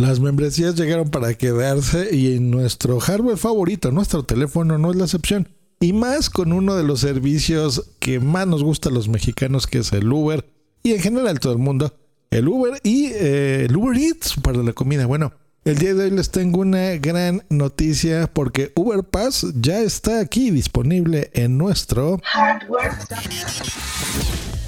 Las 0.00 0.18
membresías 0.18 0.76
llegaron 0.76 1.10
para 1.10 1.34
quedarse 1.34 2.16
y 2.16 2.34
en 2.34 2.50
nuestro 2.50 3.00
hardware 3.00 3.36
favorito, 3.36 3.90
nuestro 3.90 4.22
teléfono, 4.22 4.78
no 4.78 4.90
es 4.92 4.96
la 4.96 5.04
excepción. 5.04 5.46
Y 5.78 5.92
más 5.92 6.30
con 6.30 6.54
uno 6.54 6.74
de 6.74 6.84
los 6.84 7.00
servicios 7.00 7.90
que 7.98 8.18
más 8.18 8.46
nos 8.46 8.64
gusta 8.64 8.88
a 8.88 8.92
los 8.92 9.10
mexicanos, 9.10 9.66
que 9.66 9.80
es 9.80 9.92
el 9.92 10.10
Uber, 10.10 10.50
y 10.82 10.94
en 10.94 11.00
general 11.00 11.38
todo 11.38 11.52
el 11.52 11.58
mundo, 11.58 11.92
el 12.30 12.48
Uber 12.48 12.80
y 12.82 13.08
eh, 13.12 13.66
el 13.68 13.76
Uber 13.76 13.94
Eats 13.98 14.36
para 14.42 14.62
la 14.62 14.72
comida. 14.72 15.04
Bueno, 15.04 15.34
el 15.66 15.76
día 15.76 15.92
de 15.92 16.04
hoy 16.04 16.10
les 16.12 16.30
tengo 16.30 16.60
una 16.60 16.96
gran 16.96 17.42
noticia 17.50 18.26
porque 18.32 18.72
Uber 18.76 19.04
Pass 19.04 19.48
ya 19.56 19.80
está 19.80 20.20
aquí 20.20 20.50
disponible 20.50 21.30
en 21.34 21.58
nuestro 21.58 22.18
hardware. 22.24 22.92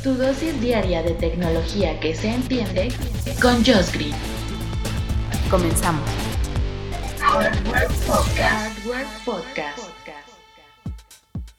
Tu 0.02 0.12
dosis 0.12 0.60
diaria 0.60 1.02
de 1.02 1.12
tecnología 1.12 1.98
que 2.00 2.14
se 2.14 2.28
entiende 2.28 2.92
con 3.40 3.64
Josh. 3.64 4.12
Comenzamos. 5.52 6.02
Hardware 7.20 7.88
Podcast. 9.22 9.78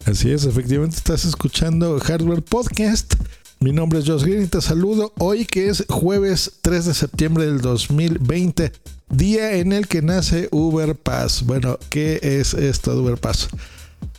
Así 0.07 0.31
es, 0.31 0.45
efectivamente 0.45 0.95
estás 0.95 1.25
escuchando 1.25 1.99
Hardware 1.99 2.41
Podcast. 2.41 3.13
Mi 3.59 3.71
nombre 3.71 3.99
es 3.99 4.07
Josh 4.07 4.23
Green 4.23 4.41
y 4.41 4.48
te 4.48 4.61
saludo 4.61 5.13
hoy 5.20 5.45
que 5.45 5.70
es 5.70 5.85
jueves 5.87 6.53
3 6.63 6.85
de 6.85 6.93
septiembre 6.95 7.45
del 7.45 7.61
2020 7.61 8.71
día 9.09 9.53
en 9.57 9.71
el 9.71 9.87
que 9.87 10.01
nace 10.01 10.49
Uber 10.51 10.95
Pass. 10.95 11.43
Bueno, 11.45 11.77
¿qué 11.91 12.20
es 12.23 12.55
esto 12.55 12.95
de 12.95 12.99
Uber 12.99 13.20
Pass? 13.20 13.48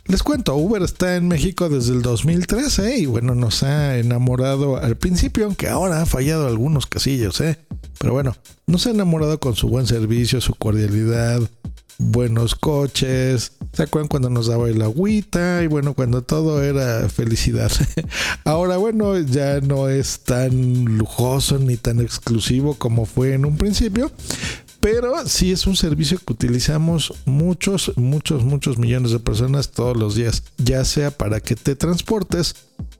Les 0.07 0.21
cuento, 0.21 0.55
Uber 0.55 0.83
está 0.83 1.15
en 1.15 1.27
México 1.27 1.67
desde 1.67 1.93
el 1.93 2.03
2013 2.03 2.99
y 2.99 3.05
bueno, 3.07 3.33
nos 3.33 3.63
ha 3.63 3.97
enamorado 3.97 4.77
al 4.77 4.97
principio, 4.97 5.45
aunque 5.45 5.67
ahora 5.67 6.03
ha 6.03 6.05
fallado 6.05 6.47
algunos 6.47 6.85
casillos, 6.85 7.41
¿eh? 7.41 7.57
Pero 7.97 8.13
bueno, 8.13 8.35
nos 8.67 8.85
ha 8.85 8.91
enamorado 8.91 9.39
con 9.39 9.55
su 9.55 9.67
buen 9.67 9.87
servicio, 9.87 10.41
su 10.41 10.53
cordialidad, 10.53 11.41
buenos 11.97 12.53
coches. 12.53 13.53
¿Se 13.73 13.81
acuerdan 13.81 14.07
cuando 14.07 14.29
nos 14.29 14.45
daba 14.45 14.69
el 14.69 14.83
agüita? 14.83 15.63
Y 15.63 15.67
bueno, 15.67 15.95
cuando 15.95 16.21
todo 16.21 16.61
era 16.61 17.09
felicidad. 17.09 17.71
Ahora, 18.43 18.77
bueno, 18.77 19.17
ya 19.17 19.59
no 19.59 19.89
es 19.89 20.19
tan 20.19 20.85
lujoso 20.85 21.57
ni 21.57 21.77
tan 21.77 21.99
exclusivo 21.99 22.75
como 22.75 23.07
fue 23.07 23.33
en 23.33 23.43
un 23.43 23.57
principio 23.57 24.11
pero 24.85 25.27
sí 25.27 25.51
es 25.51 25.65
un 25.65 25.75
servicio 25.75 26.19
que 26.19 26.31
utilizamos 26.31 27.11
muchos, 27.25 27.91
muchos, 27.95 28.43
muchos 28.43 28.77
millones 28.77 29.09
de 29.09 29.17
personas 29.17 29.71
todos 29.71 29.97
los 29.97 30.13
días, 30.13 30.43
ya 30.59 30.85
sea 30.85 31.09
para 31.09 31.39
que 31.39 31.55
te 31.55 31.75
transportes 31.75 32.53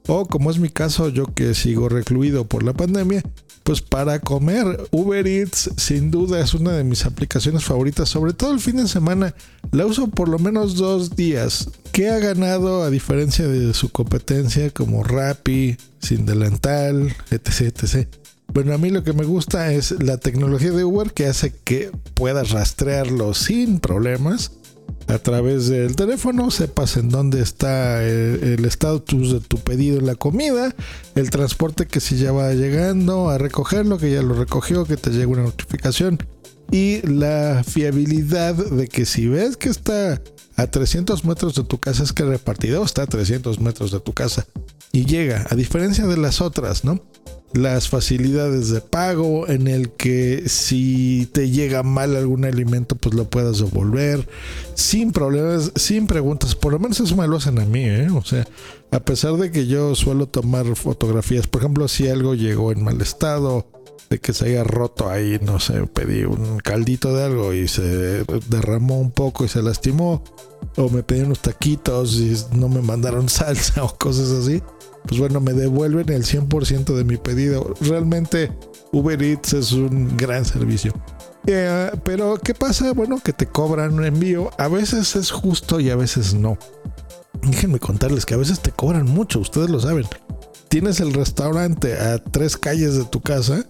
o 0.08 0.26
como 0.26 0.50
es 0.50 0.58
mi 0.58 0.68
caso, 0.68 1.10
yo 1.10 1.26
que 1.32 1.54
sigo 1.54 1.88
recluido 1.88 2.44
por 2.44 2.64
la 2.64 2.72
pandemia, 2.72 3.22
pues 3.62 3.82
para 3.82 4.18
comer. 4.18 4.88
Uber 4.90 5.28
Eats 5.28 5.70
sin 5.76 6.10
duda 6.10 6.40
es 6.40 6.54
una 6.54 6.72
de 6.72 6.82
mis 6.82 7.06
aplicaciones 7.06 7.62
favoritas, 7.62 8.08
sobre 8.08 8.32
todo 8.32 8.52
el 8.52 8.58
fin 8.58 8.78
de 8.78 8.88
semana. 8.88 9.32
La 9.70 9.86
uso 9.86 10.08
por 10.08 10.28
lo 10.28 10.40
menos 10.40 10.74
dos 10.74 11.14
días. 11.14 11.68
¿Qué 11.92 12.08
ha 12.08 12.18
ganado 12.18 12.82
a 12.82 12.90
diferencia 12.90 13.46
de 13.46 13.72
su 13.74 13.90
competencia 13.90 14.70
como 14.70 15.04
Rappi, 15.04 15.76
Sin 16.00 16.26
Delantal, 16.26 17.14
etc, 17.30 17.60
etc? 17.60 18.25
Bueno, 18.56 18.72
a 18.72 18.78
mí 18.78 18.88
lo 18.88 19.04
que 19.04 19.12
me 19.12 19.26
gusta 19.26 19.70
es 19.70 20.02
la 20.02 20.16
tecnología 20.16 20.70
de 20.70 20.82
Uber 20.82 21.12
que 21.12 21.26
hace 21.26 21.52
que 21.52 21.90
puedas 22.14 22.52
rastrearlo 22.52 23.34
sin 23.34 23.80
problemas 23.80 24.52
a 25.08 25.18
través 25.18 25.68
del 25.68 25.94
teléfono, 25.94 26.50
sepas 26.50 26.96
en 26.96 27.10
dónde 27.10 27.42
está 27.42 28.02
el 28.02 28.64
estatus 28.64 29.32
de 29.34 29.40
tu 29.40 29.58
pedido 29.58 29.98
en 29.98 30.06
la 30.06 30.14
comida, 30.14 30.74
el 31.16 31.28
transporte 31.28 31.84
que 31.84 32.00
si 32.00 32.16
ya 32.16 32.32
va 32.32 32.54
llegando 32.54 33.28
a 33.28 33.36
recogerlo, 33.36 33.98
que 33.98 34.10
ya 34.10 34.22
lo 34.22 34.32
recogió, 34.32 34.86
que 34.86 34.96
te 34.96 35.10
llegue 35.10 35.26
una 35.26 35.42
notificación 35.42 36.18
y 36.72 37.06
la 37.06 37.62
fiabilidad 37.62 38.54
de 38.54 38.88
que 38.88 39.04
si 39.04 39.28
ves 39.28 39.58
que 39.58 39.68
está 39.68 40.22
a 40.56 40.66
300 40.66 41.26
metros 41.26 41.56
de 41.56 41.64
tu 41.64 41.76
casa, 41.76 42.04
es 42.04 42.14
que 42.14 42.22
el 42.22 42.30
repartidor 42.30 42.86
está 42.86 43.02
a 43.02 43.06
300 43.06 43.60
metros 43.60 43.90
de 43.90 44.00
tu 44.00 44.14
casa 44.14 44.46
y 44.92 45.04
llega, 45.04 45.46
a 45.50 45.54
diferencia 45.56 46.06
de 46.06 46.16
las 46.16 46.40
otras, 46.40 46.84
¿no? 46.84 47.02
Las 47.56 47.88
facilidades 47.88 48.70
de 48.70 48.80
pago, 48.80 49.48
en 49.48 49.68
el 49.68 49.90
que 49.90 50.48
si 50.48 51.28
te 51.32 51.50
llega 51.50 51.82
mal 51.82 52.14
algún 52.16 52.44
alimento, 52.44 52.96
pues 52.96 53.14
lo 53.14 53.28
puedas 53.28 53.58
devolver 53.58 54.28
sin 54.74 55.12
problemas, 55.12 55.72
sin 55.74 56.06
preguntas. 56.06 56.54
Por 56.54 56.72
lo 56.72 56.78
menos 56.78 57.00
eso 57.00 57.16
me 57.16 57.26
lo 57.26 57.36
hacen 57.36 57.58
a 57.58 57.64
mí, 57.64 57.84
¿eh? 57.84 58.08
O 58.10 58.22
sea, 58.22 58.46
a 58.90 59.00
pesar 59.00 59.34
de 59.34 59.50
que 59.50 59.66
yo 59.66 59.94
suelo 59.94 60.26
tomar 60.26 60.76
fotografías, 60.76 61.46
por 61.46 61.62
ejemplo, 61.62 61.88
si 61.88 62.08
algo 62.08 62.34
llegó 62.34 62.72
en 62.72 62.84
mal 62.84 63.00
estado, 63.00 63.66
de 64.10 64.20
que 64.20 64.32
se 64.32 64.46
haya 64.46 64.62
roto 64.62 65.10
ahí, 65.10 65.38
no 65.42 65.58
sé, 65.58 65.84
pedí 65.86 66.24
un 66.24 66.58
caldito 66.58 67.12
de 67.14 67.24
algo 67.24 67.52
y 67.52 67.66
se 67.66 68.24
derramó 68.48 69.00
un 69.00 69.10
poco 69.10 69.44
y 69.44 69.48
se 69.48 69.62
lastimó, 69.62 70.22
o 70.76 70.88
me 70.90 71.02
pedí 71.02 71.22
unos 71.22 71.40
taquitos 71.40 72.14
y 72.14 72.36
no 72.52 72.68
me 72.68 72.82
mandaron 72.82 73.28
salsa 73.30 73.82
o 73.82 73.96
cosas 73.96 74.30
así 74.30 74.62
pues 75.06 75.20
bueno, 75.20 75.40
me 75.40 75.52
devuelven 75.52 76.08
el 76.10 76.24
100% 76.24 76.94
de 76.94 77.04
mi 77.04 77.16
pedido. 77.16 77.74
Realmente 77.80 78.52
Uber 78.92 79.22
Eats 79.22 79.52
es 79.52 79.72
un 79.72 80.16
gran 80.16 80.44
servicio. 80.44 80.92
Eh, 81.46 81.90
pero 82.04 82.38
¿qué 82.42 82.54
pasa? 82.54 82.92
Bueno, 82.92 83.20
que 83.22 83.32
te 83.32 83.46
cobran 83.46 83.94
un 83.94 84.04
envío. 84.04 84.50
A 84.58 84.68
veces 84.68 85.14
es 85.16 85.30
justo 85.30 85.80
y 85.80 85.90
a 85.90 85.96
veces 85.96 86.34
no. 86.34 86.58
Déjenme 87.42 87.78
contarles 87.78 88.26
que 88.26 88.34
a 88.34 88.38
veces 88.38 88.60
te 88.60 88.72
cobran 88.72 89.06
mucho, 89.06 89.40
ustedes 89.40 89.70
lo 89.70 89.80
saben. 89.80 90.06
Tienes 90.68 91.00
el 91.00 91.12
restaurante 91.12 91.94
a 91.94 92.18
tres 92.18 92.56
calles 92.56 92.96
de 92.96 93.04
tu 93.04 93.20
casa 93.20 93.64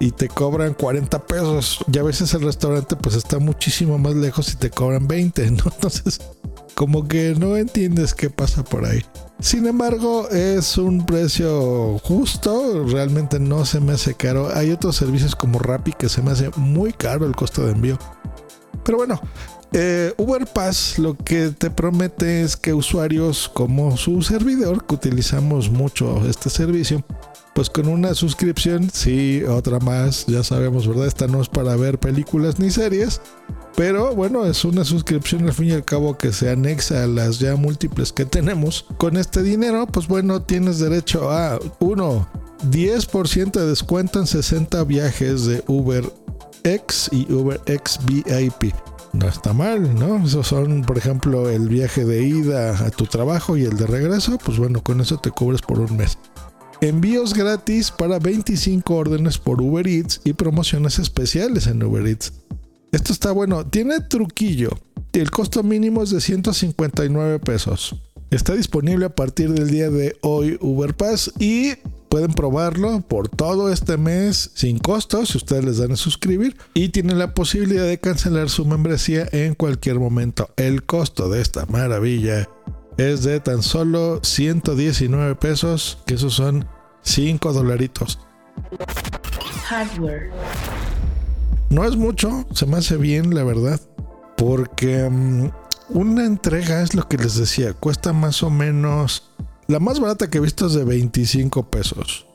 y 0.00 0.12
te 0.12 0.28
cobran 0.28 0.74
40 0.74 1.26
pesos. 1.26 1.84
Y 1.92 1.98
a 1.98 2.02
veces 2.02 2.32
el 2.34 2.42
restaurante 2.42 2.96
pues 2.96 3.14
está 3.16 3.38
muchísimo 3.38 3.98
más 3.98 4.14
lejos 4.14 4.52
y 4.52 4.56
te 4.56 4.70
cobran 4.70 5.06
20, 5.06 5.50
¿no? 5.50 5.64
Entonces, 5.74 6.20
como 6.74 7.06
que 7.06 7.34
no 7.34 7.56
entiendes 7.56 8.14
qué 8.14 8.30
pasa 8.30 8.64
por 8.64 8.86
ahí. 8.86 9.04
Sin 9.40 9.66
embargo, 9.66 10.28
es 10.30 10.78
un 10.78 11.06
precio 11.06 11.98
justo, 12.00 12.84
realmente 12.86 13.38
no 13.38 13.64
se 13.64 13.78
me 13.78 13.92
hace 13.92 14.14
caro. 14.14 14.48
Hay 14.52 14.72
otros 14.72 14.96
servicios 14.96 15.36
como 15.36 15.60
Rappi 15.60 15.92
que 15.92 16.08
se 16.08 16.22
me 16.22 16.32
hace 16.32 16.50
muy 16.56 16.92
caro 16.92 17.24
el 17.24 17.36
costo 17.36 17.64
de 17.64 17.72
envío. 17.72 17.98
Pero 18.84 18.98
bueno, 18.98 19.20
eh, 19.72 20.12
Uber 20.16 20.44
Pass 20.46 20.98
lo 20.98 21.16
que 21.16 21.50
te 21.50 21.70
promete 21.70 22.42
es 22.42 22.56
que 22.56 22.74
usuarios 22.74 23.48
como 23.48 23.96
su 23.96 24.22
servidor, 24.22 24.84
que 24.86 24.94
utilizamos 24.96 25.70
mucho 25.70 26.26
este 26.26 26.50
servicio, 26.50 27.04
pues 27.54 27.70
con 27.70 27.86
una 27.86 28.14
suscripción, 28.14 28.90
sí, 28.92 29.42
otra 29.44 29.78
más, 29.78 30.26
ya 30.26 30.42
sabemos, 30.42 30.88
¿verdad? 30.88 31.06
Esta 31.06 31.26
no 31.26 31.40
es 31.40 31.48
para 31.48 31.76
ver 31.76 31.98
películas 31.98 32.58
ni 32.58 32.70
series, 32.70 33.20
pero 33.78 34.12
bueno, 34.12 34.44
es 34.44 34.64
una 34.64 34.84
suscripción 34.84 35.46
al 35.46 35.52
fin 35.52 35.68
y 35.68 35.70
al 35.70 35.84
cabo 35.84 36.18
que 36.18 36.32
se 36.32 36.50
anexa 36.50 37.04
a 37.04 37.06
las 37.06 37.38
ya 37.38 37.54
múltiples 37.54 38.12
que 38.12 38.24
tenemos. 38.24 38.84
Con 38.96 39.16
este 39.16 39.40
dinero, 39.40 39.86
pues 39.86 40.08
bueno, 40.08 40.42
tienes 40.42 40.80
derecho 40.80 41.30
a 41.30 41.60
uno 41.78 42.28
10% 42.72 43.52
de 43.52 43.66
descuento 43.66 44.18
en 44.18 44.26
60 44.26 44.82
viajes 44.82 45.44
de 45.44 45.62
Uber 45.68 46.04
X 46.64 47.08
y 47.12 47.32
Uber 47.32 47.60
X 47.66 48.00
VIP. 48.04 48.74
No 49.12 49.28
está 49.28 49.52
mal, 49.52 49.94
¿no? 49.94 50.26
Esos 50.26 50.48
son, 50.48 50.82
por 50.82 50.98
ejemplo, 50.98 51.48
el 51.48 51.68
viaje 51.68 52.04
de 52.04 52.24
ida 52.24 52.84
a 52.84 52.90
tu 52.90 53.06
trabajo 53.06 53.56
y 53.56 53.62
el 53.62 53.76
de 53.76 53.86
regreso. 53.86 54.38
Pues 54.44 54.58
bueno, 54.58 54.82
con 54.82 55.00
eso 55.00 55.18
te 55.18 55.30
cubres 55.30 55.62
por 55.62 55.78
un 55.78 55.96
mes. 55.96 56.18
Envíos 56.80 57.32
gratis 57.32 57.92
para 57.92 58.18
25 58.18 58.92
órdenes 58.92 59.38
por 59.38 59.62
Uber 59.62 59.86
Eats 59.86 60.20
y 60.24 60.32
promociones 60.32 60.98
especiales 60.98 61.68
en 61.68 61.80
Uber 61.80 62.04
Eats. 62.08 62.32
Esto 62.92 63.12
está 63.12 63.32
bueno. 63.32 63.66
Tiene 63.66 64.00
truquillo. 64.00 64.70
El 65.12 65.30
costo 65.30 65.62
mínimo 65.62 66.02
es 66.02 66.10
de 66.10 66.20
159 66.20 67.38
pesos. 67.40 67.96
Está 68.30 68.54
disponible 68.54 69.06
a 69.06 69.14
partir 69.14 69.52
del 69.52 69.70
día 69.70 69.90
de 69.90 70.16
hoy 70.20 70.58
Uber 70.60 70.94
Pass 70.94 71.32
y 71.38 71.74
pueden 72.08 72.32
probarlo 72.32 73.00
por 73.00 73.28
todo 73.28 73.72
este 73.72 73.96
mes 73.96 74.50
sin 74.54 74.78
costo 74.78 75.24
si 75.26 75.38
ustedes 75.38 75.64
les 75.64 75.78
dan 75.78 75.92
a 75.92 75.96
suscribir 75.96 76.56
y 76.74 76.90
tienen 76.90 77.18
la 77.18 77.34
posibilidad 77.34 77.84
de 77.84 77.98
cancelar 77.98 78.50
su 78.50 78.64
membresía 78.64 79.26
en 79.32 79.54
cualquier 79.54 79.98
momento. 79.98 80.50
El 80.56 80.84
costo 80.84 81.28
de 81.28 81.40
esta 81.40 81.66
maravilla 81.66 82.48
es 82.98 83.22
de 83.22 83.40
tan 83.40 83.62
solo 83.62 84.20
119 84.22 85.34
pesos, 85.36 85.98
que 86.06 86.14
esos 86.14 86.34
son 86.34 86.66
5 87.02 87.52
dolaritos. 87.52 88.18
Hardware. 89.64 90.30
No 91.70 91.84
es 91.84 91.96
mucho, 91.96 92.46
se 92.54 92.66
me 92.66 92.78
hace 92.78 92.96
bien, 92.96 93.34
la 93.34 93.44
verdad. 93.44 93.80
Porque 94.36 95.08
mm, 95.08 95.50
una 95.90 96.24
entrega 96.24 96.82
es 96.82 96.94
lo 96.94 97.06
que 97.08 97.18
les 97.18 97.36
decía, 97.36 97.74
cuesta 97.74 98.12
más 98.12 98.42
o 98.42 98.50
menos. 98.50 99.30
La 99.66 99.78
más 99.78 100.00
barata 100.00 100.30
que 100.30 100.38
he 100.38 100.40
visto 100.40 100.66
es 100.66 100.74
de 100.74 100.84
25 100.84 101.70
pesos. 101.70 102.26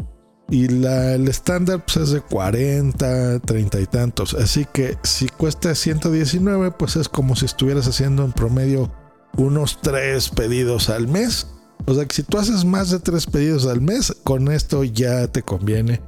Y 0.50 0.66
el 0.66 1.28
estándar 1.28 1.84
pues, 1.84 1.98
es 1.98 2.12
de 2.12 2.22
40, 2.22 3.40
30 3.40 3.80
y 3.80 3.86
tantos. 3.88 4.36
Así 4.36 4.68
que 4.72 4.98
si 5.02 5.28
cuesta 5.30 5.74
119, 5.74 6.72
pues 6.72 6.96
es 6.96 7.10
como 7.10 7.36
si 7.36 7.46
estuvieras 7.46 7.88
haciendo 7.88 8.24
en 8.24 8.34
promedio 8.34 8.92
unos 9.38 9.80
3 9.82 10.30
pedidos 10.30 10.90
al 10.90 11.08
mes. 11.08 11.48
O 11.86 11.96
sea 11.96 12.06
que 12.06 12.14
si 12.14 12.22
tú 12.22 12.38
haces 12.38 12.66
más 12.66 12.92
de 12.92 13.00
3 13.00 13.26
pedidos 13.28 13.66
al 13.66 13.82
mes, 13.82 14.16
con 14.24 14.52
esto 14.52 14.84
ya 14.84 15.28
te 15.28 15.42
conviene 15.42 16.02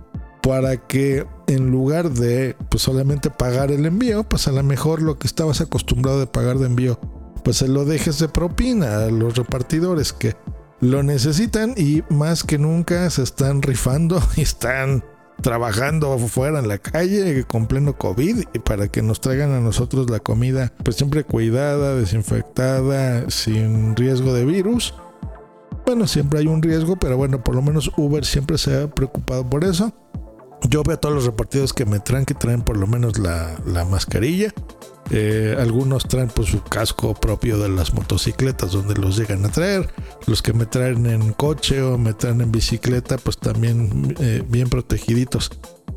para 0.46 0.78
que 0.78 1.26
en 1.48 1.72
lugar 1.72 2.12
de 2.12 2.56
pues 2.70 2.84
solamente 2.84 3.32
pagar 3.32 3.72
el 3.72 3.84
envío, 3.84 4.24
pues 4.24 4.48
a 4.48 4.52
lo 4.52 4.62
mejor 4.62 5.02
lo 5.02 5.18
que 5.18 5.26
estabas 5.26 5.60
acostumbrado 5.60 6.20
de 6.20 6.28
pagar 6.28 6.60
de 6.60 6.68
envío, 6.68 7.00
pues 7.44 7.58
se 7.58 7.68
lo 7.68 7.84
dejes 7.84 8.20
de 8.20 8.30
propina 8.30 8.98
a 8.98 9.08
los 9.10 9.36
repartidores 9.36 10.14
que 10.14 10.36
lo 10.82 11.02
necesitan 11.02 11.74
y 11.76 12.04
más 12.10 12.44
que 12.44 12.60
nunca 12.60 13.10
se 13.10 13.24
están 13.24 13.64
rifando 13.64 14.22
y 14.36 14.42
están 14.42 15.04
trabajando 15.42 16.16
fuera 16.20 16.60
en 16.60 16.68
la 16.68 16.78
calle 16.78 17.44
con 17.46 17.66
pleno 17.66 17.98
COVID 17.98 18.46
y 18.54 18.60
para 18.60 18.88
que 18.88 19.02
nos 19.02 19.22
traigan 19.22 19.52
a 19.52 19.62
nosotros 19.62 20.12
la 20.12 20.20
comida 20.20 20.72
pues 20.84 20.96
siempre 20.96 21.24
cuidada, 21.24 21.96
desinfectada, 21.96 23.32
sin 23.32 23.96
riesgo 23.96 24.32
de 24.32 24.46
virus. 24.46 24.94
Bueno, 25.88 26.06
siempre 26.06 26.40
hay 26.40 26.48
un 26.48 26.62
riesgo, 26.62 26.98
pero 26.98 27.18
bueno, 27.18 27.44
por 27.44 27.56
lo 27.56 27.64
menos 27.64 27.92
Uber 27.98 28.24
siempre 28.26 28.60
se 28.60 28.84
ha 28.84 28.88
preocupado 28.88 29.48
por 29.48 29.64
eso. 29.64 29.92
Yo 30.70 30.84
veo 30.84 30.96
a 30.96 31.00
todos 31.00 31.16
los 31.16 31.26
repartidos 31.26 31.74
que 31.74 31.86
me 31.86 32.00
traen 32.00 32.26
que 32.26 32.34
traen 32.34 32.62
por 32.62 32.78
lo 32.78 32.88
menos 32.88 33.20
la, 33.20 33.56
la 33.66 33.86
mascarilla. 33.86 34.54
Eh, 35.12 35.56
algunos 35.60 36.08
traen 36.08 36.30
pues 36.30 36.50
su 36.50 36.64
casco 36.64 37.14
propio 37.14 37.60
de 37.60 37.70
las 37.70 37.94
motocicletas 37.94 38.72
donde 38.72 38.96
los 38.96 39.18
llegan 39.18 39.46
a 39.46 39.50
traer. 39.50 39.90
Los 40.26 40.42
que 40.42 40.54
me 40.54 40.66
traen 40.66 41.06
en 41.06 41.34
coche 41.34 41.82
o 41.82 41.98
me 41.98 42.14
traen 42.14 42.42
en 42.42 42.52
bicicleta 42.52 43.18
pues 43.18 43.38
también 43.38 44.16
eh, 44.20 44.44
bien 44.48 44.70
protegiditos. 44.70 45.52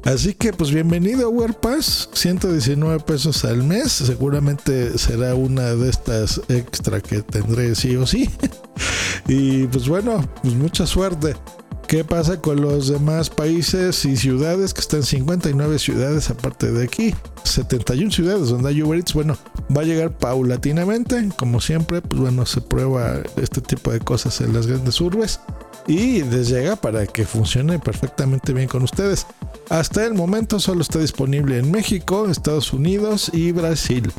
Así 0.04 0.34
que 0.34 0.52
pues 0.52 0.70
bienvenido 0.70 1.26
a 1.26 1.28
WordPass, 1.28 2.10
119 2.12 3.00
pesos 3.00 3.44
al 3.44 3.64
mes, 3.64 3.90
seguramente 3.92 4.96
será 4.96 5.34
una 5.34 5.74
de 5.74 5.90
estas 5.90 6.40
extra 6.48 7.00
que 7.00 7.22
tendré 7.22 7.74
sí 7.74 7.96
o 7.96 8.06
sí. 8.06 8.30
y 9.28 9.66
pues 9.66 9.88
bueno, 9.88 10.26
pues 10.42 10.54
mucha 10.54 10.86
suerte. 10.86 11.34
¿Qué 11.88 12.04
pasa 12.04 12.38
con 12.38 12.60
los 12.60 12.88
demás 12.88 13.30
países 13.30 14.04
y 14.04 14.18
ciudades 14.18 14.74
que 14.74 14.82
están 14.82 15.02
59 15.02 15.78
ciudades 15.78 16.28
aparte 16.28 16.70
de 16.70 16.84
aquí? 16.84 17.14
71 17.44 18.10
ciudades 18.10 18.50
donde 18.50 18.68
hay 18.68 18.82
Uber 18.82 18.98
Eats. 18.98 19.14
Bueno, 19.14 19.38
va 19.74 19.80
a 19.80 19.84
llegar 19.86 20.10
paulatinamente, 20.10 21.30
como 21.38 21.62
siempre, 21.62 22.02
pues 22.02 22.20
bueno, 22.20 22.44
se 22.44 22.60
prueba 22.60 23.22
este 23.40 23.62
tipo 23.62 23.90
de 23.90 24.00
cosas 24.00 24.42
en 24.42 24.52
las 24.52 24.66
grandes 24.66 25.00
urbes 25.00 25.40
y 25.86 26.22
les 26.24 26.50
llega 26.50 26.76
para 26.76 27.06
que 27.06 27.24
funcione 27.24 27.78
perfectamente 27.78 28.52
bien 28.52 28.68
con 28.68 28.82
ustedes. 28.82 29.26
Hasta 29.70 30.04
el 30.04 30.12
momento 30.12 30.60
solo 30.60 30.82
está 30.82 30.98
disponible 30.98 31.56
en 31.56 31.70
México, 31.70 32.28
Estados 32.28 32.74
Unidos 32.74 33.30
y 33.32 33.52
Brasil. 33.52 34.12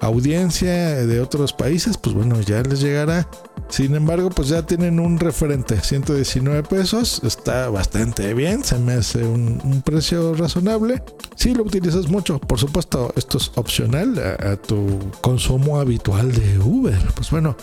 Audiencia 0.00 1.04
de 1.04 1.20
otros 1.20 1.52
países, 1.52 1.98
pues 1.98 2.14
bueno, 2.14 2.40
ya 2.42 2.62
les 2.62 2.80
llegará 2.80 3.28
sin 3.68 3.94
embargo, 3.94 4.30
pues 4.30 4.48
ya 4.48 4.62
tienen 4.62 4.98
un 4.98 5.18
referente, 5.18 5.78
119 5.80 6.62
pesos, 6.62 7.20
está 7.22 7.68
bastante 7.68 8.32
bien, 8.32 8.64
se 8.64 8.78
me 8.78 8.94
hace 8.94 9.22
un, 9.22 9.82
precio 9.84 10.34
razonable. 10.34 11.02
Si 11.36 11.54
lo 11.54 11.62
utilizas 11.62 12.08
mucho, 12.08 12.40
por 12.40 12.58
supuesto, 12.58 13.12
esto 13.14 13.38
es 13.38 13.52
opcional 13.56 14.18
a, 14.40 14.56
tu 14.56 14.98
consumo 15.20 15.78
habitual 15.78 16.32
de 16.32 16.58
Uber. 16.58 16.98
Pues 17.14 17.30
bueno, 17.30 17.56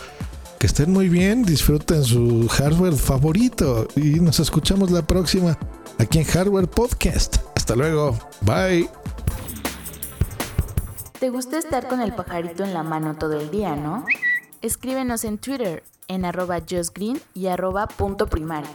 que 0.60 0.68
estén 0.68 0.94
muy 0.94 1.10
bien, 1.10 1.44
disfruten 1.44 2.04
su 2.04 2.48
hardware 2.50 2.96
favorito 2.96 3.88
y 3.96 4.20
nos 4.20 4.40
escuchamos 4.40 4.92
la 4.92 5.06
próxima 5.06 5.58
aquí 5.98 6.20
en 6.20 6.26
Hardware 6.26 6.68
Podcast. 6.68 7.38
Hasta 7.56 7.76
luego, 7.76 8.18
bye. 8.42 8.88
¿Te 11.20 11.30
gusta 11.32 11.58
estar 11.58 11.88
con 11.88 12.02
el 12.02 12.14
pajarito 12.14 12.64
en 12.64 12.74
la 12.74 12.84
mano 12.84 13.16
todo 13.16 13.40
el 13.40 13.50
día, 13.50 13.76
no? 13.76 14.06
Escríbenos 14.62 15.24
en 15.24 15.38
Twitter 15.38 15.84
en 16.08 16.26
arroba 16.26 16.60
justgreen 16.70 17.22
y 17.34 17.48
arroba 17.48 17.88
punto 17.88 18.28
primario. 18.28 18.70